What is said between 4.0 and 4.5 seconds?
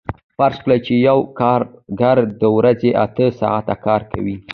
کوي